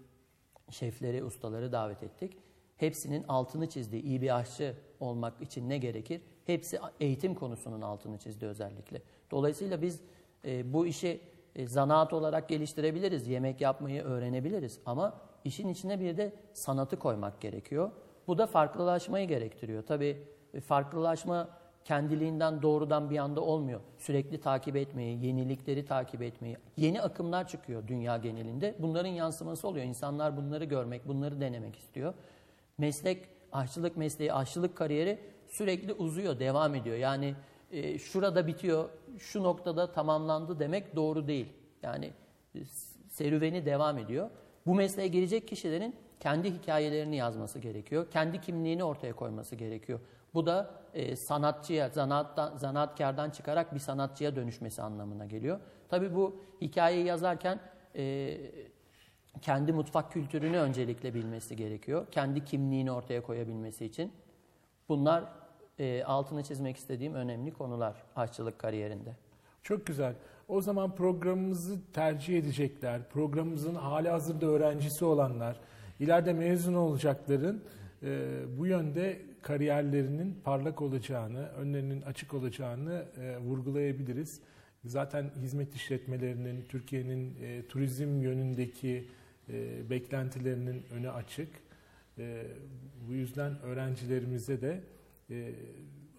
şefleri, 0.69 1.23
ustaları 1.23 1.71
davet 1.71 2.03
ettik. 2.03 2.37
Hepsinin 2.77 3.23
altını 3.27 3.69
çizdiği, 3.69 4.03
iyi 4.03 4.21
bir 4.21 4.35
aşçı 4.39 4.75
olmak 4.99 5.41
için 5.41 5.69
ne 5.69 5.77
gerekir? 5.77 6.21
Hepsi 6.45 6.79
eğitim 6.99 7.35
konusunun 7.35 7.81
altını 7.81 8.17
çizdi 8.17 8.45
özellikle. 8.45 9.01
Dolayısıyla 9.31 9.81
biz 9.81 10.01
e, 10.45 10.73
bu 10.73 10.87
işi 10.87 11.21
e, 11.59 11.67
zanaat 11.67 12.13
olarak 12.13 12.49
geliştirebiliriz, 12.49 13.27
yemek 13.27 13.61
yapmayı 13.61 14.03
öğrenebiliriz 14.03 14.79
ama 14.85 15.13
işin 15.43 15.69
içine 15.69 15.99
bir 15.99 16.17
de 16.17 16.33
sanatı 16.53 16.99
koymak 16.99 17.41
gerekiyor. 17.41 17.91
Bu 18.27 18.37
da 18.37 18.47
farklılaşmayı 18.47 19.27
gerektiriyor. 19.27 19.83
Tabii 19.83 20.23
e, 20.53 20.61
farklılaşma 20.61 21.47
kendiliğinden 21.85 22.61
doğrudan 22.61 23.09
bir 23.09 23.17
anda 23.17 23.41
olmuyor. 23.41 23.79
Sürekli 23.97 24.41
takip 24.41 24.75
etmeyi, 24.75 25.25
yenilikleri 25.25 25.85
takip 25.85 26.21
etmeyi, 26.21 26.57
yeni 26.77 27.01
akımlar 27.01 27.47
çıkıyor 27.47 27.87
dünya 27.87 28.17
genelinde. 28.17 28.75
Bunların 28.79 29.09
yansıması 29.09 29.67
oluyor. 29.67 29.85
İnsanlar 29.85 30.37
bunları 30.37 30.65
görmek, 30.65 31.07
bunları 31.07 31.41
denemek 31.41 31.75
istiyor. 31.75 32.13
Meslek, 32.77 33.25
aşçılık 33.51 33.97
mesleği, 33.97 34.33
aşçılık 34.33 34.75
kariyeri 34.75 35.19
sürekli 35.47 35.93
uzuyor, 35.93 36.39
devam 36.39 36.75
ediyor. 36.75 36.97
Yani 36.97 37.35
e, 37.71 37.99
şurada 37.99 38.47
bitiyor, 38.47 38.89
şu 39.17 39.43
noktada 39.43 39.91
tamamlandı 39.91 40.59
demek 40.59 40.95
doğru 40.95 41.27
değil. 41.27 41.47
Yani 41.83 42.13
e, 42.55 42.59
serüveni 43.09 43.65
devam 43.65 43.97
ediyor. 43.97 44.29
Bu 44.65 44.75
mesleğe 44.75 45.07
girecek 45.07 45.47
kişilerin 45.47 45.95
kendi 46.19 46.51
hikayelerini 46.51 47.15
yazması 47.15 47.59
gerekiyor. 47.59 48.11
Kendi 48.11 48.41
kimliğini 48.41 48.83
ortaya 48.83 49.13
koyması 49.13 49.55
gerekiyor. 49.55 49.99
Bu 50.33 50.45
da 50.45 50.71
e, 50.93 51.15
sanatçıya, 51.15 51.89
zanaattan, 51.89 52.57
zanaatkardan 52.57 53.29
çıkarak 53.29 53.73
bir 53.73 53.79
sanatçıya 53.79 54.35
dönüşmesi 54.35 54.81
anlamına 54.81 55.25
geliyor. 55.25 55.59
Tabii 55.89 56.15
bu 56.15 56.41
hikayeyi 56.61 57.05
yazarken 57.05 57.59
e, 57.95 58.37
kendi 59.41 59.73
mutfak 59.73 60.11
kültürünü 60.11 60.57
öncelikle 60.57 61.13
bilmesi 61.13 61.55
gerekiyor. 61.55 62.07
Kendi 62.11 62.45
kimliğini 62.45 62.91
ortaya 62.91 63.23
koyabilmesi 63.23 63.85
için. 63.85 64.13
Bunlar 64.89 65.23
e, 65.79 66.03
altını 66.03 66.43
çizmek 66.43 66.77
istediğim 66.77 67.13
önemli 67.13 67.53
konular 67.53 68.03
aşçılık 68.15 68.59
kariyerinde. 68.59 69.15
Çok 69.63 69.85
güzel. 69.85 70.13
O 70.47 70.61
zaman 70.61 70.95
programımızı 70.95 71.79
tercih 71.93 72.37
edecekler, 72.37 73.09
programımızın 73.09 73.75
hali 73.75 74.09
hazırda 74.09 74.45
öğrencisi 74.45 75.05
olanlar, 75.05 75.59
ileride 75.99 76.33
mezun 76.33 76.73
olacakların 76.73 77.63
e, 78.03 78.27
bu 78.57 78.67
yönde 78.67 79.21
kariyerlerinin 79.41 80.39
parlak 80.43 80.81
olacağını, 80.81 81.47
önlerinin 81.47 82.01
açık 82.01 82.33
olacağını 82.33 83.05
e, 83.21 83.37
vurgulayabiliriz. 83.37 84.41
Zaten 84.85 85.31
hizmet 85.41 85.75
işletmelerinin, 85.75 86.65
Türkiye'nin 86.69 87.35
e, 87.43 87.67
turizm 87.67 88.21
yönündeki 88.21 89.07
e, 89.49 89.89
beklentilerinin 89.89 90.83
önü 90.91 91.11
açık. 91.11 91.49
E, 92.17 92.45
bu 93.07 93.13
yüzden 93.13 93.59
öğrencilerimize 93.61 94.61
de 94.61 94.81
e, 95.31 95.55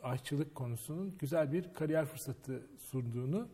aşçılık 0.02 0.54
konusunun 0.54 1.14
güzel 1.18 1.52
bir 1.52 1.74
kariyer 1.74 2.04
fırsatı 2.04 2.62
sunduğunu 2.78 3.48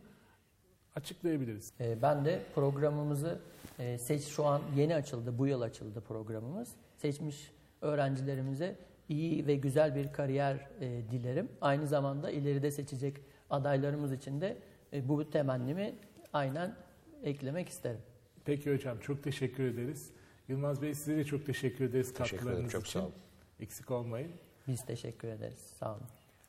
açıklayabiliriz. 0.95 1.73
E, 1.81 2.03
ben 2.03 2.25
de 2.25 2.43
programımızı 2.55 3.41
e, 3.79 3.99
seç 3.99 4.25
şu 4.25 4.45
an 4.45 4.63
yeni 4.77 4.95
açıldı, 4.95 5.39
bu 5.39 5.47
yıl 5.47 5.61
açıldı 5.61 6.01
programımız. 6.01 6.69
Seçmiş 6.97 7.53
öğrencilerimize 7.81 8.77
iyi 9.09 9.47
ve 9.47 9.55
güzel 9.55 9.95
bir 9.95 10.13
kariyer 10.13 10.69
e, 10.81 11.03
dilerim. 11.11 11.49
Aynı 11.61 11.87
zamanda 11.87 12.31
ileride 12.31 12.71
seçecek 12.71 13.17
adaylarımız 13.51 14.13
için 14.13 14.41
de 14.41 14.57
e, 14.93 15.09
bu 15.09 15.31
temennimi 15.31 15.95
aynen 16.33 16.77
eklemek 17.23 17.69
isterim. 17.69 18.01
Peki 18.45 18.75
hocam 18.75 18.99
çok 18.99 19.23
teşekkür 19.23 19.65
ederiz. 19.65 20.11
Yılmaz 20.49 20.83
Bey 20.83 20.95
size 20.95 21.17
de 21.17 21.25
çok 21.25 21.47
teşekkür 21.47 21.85
ederiz 21.85 22.15
Teşekkür 22.15 22.25
ederim, 22.27 22.45
katkılarınız 22.45 22.73
çok 22.73 22.83
için. 22.87 23.01
sağ 23.01 23.05
olun. 23.07 23.15
Eksik 23.61 23.91
olmayın. 23.91 24.33
Biz 24.69 24.85
teşekkür 24.85 25.29
ederiz. 25.29 25.59
Sağ 25.59 25.93
olun. 25.93 26.03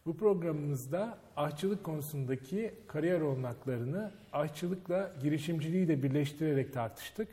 Bu 0.05 0.17
programımızda 0.17 1.17
aşçılık 1.35 1.83
konusundaki 1.83 2.73
kariyer 2.87 3.21
olanaklarını 3.21 4.11
aşçılıkla 4.33 5.13
girişimciliği 5.21 5.87
de 5.87 6.03
birleştirerek 6.03 6.73
tartıştık. 6.73 7.27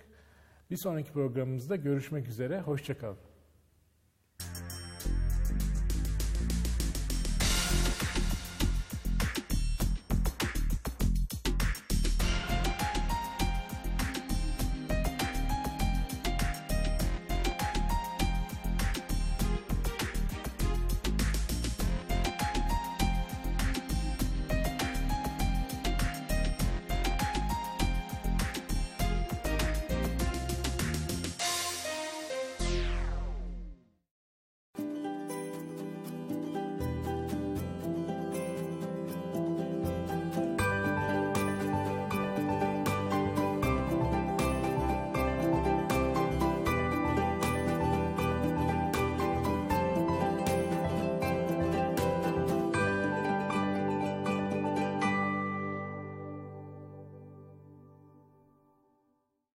Bir 0.70 0.76
sonraki 0.76 1.12
programımızda 1.12 1.76
görüşmek 1.76 2.28
üzere. 2.28 2.60
Hoşçakalın. 2.60 3.16